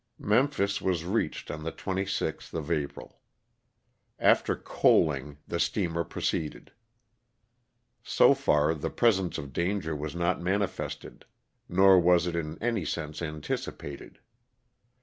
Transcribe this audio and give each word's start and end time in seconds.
Mem 0.17 0.47
phis 0.47 0.81
was 0.81 1.05
reached 1.05 1.51
on 1.51 1.61
the 1.63 1.71
26th 1.71 2.55
of 2.55 2.71
April. 2.71 3.19
After 4.17 4.55
coaling 4.55 5.37
the 5.47 5.59
steamer 5.59 6.03
proceeded. 6.03 6.71
So 8.01 8.33
far 8.33 8.73
the 8.73 8.89
presence 8.89 9.37
of 9.37 9.53
danger 9.53 9.95
was 9.95 10.15
not 10.15 10.41
manifested, 10.41 11.25
nor 11.69 11.99
was 11.99 12.25
it 12.25 12.35
in 12.35 12.57
any 12.63 12.83
sense 12.83 13.21
anticipated. 13.21 14.17